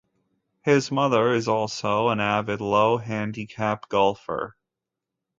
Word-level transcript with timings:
His 0.63 0.89
mother 0.89 1.31
is 1.31 1.47
also 1.47 2.09
an 2.09 2.19
avid 2.19 2.59
low-handicap 2.59 3.87
golfer. 3.87 4.57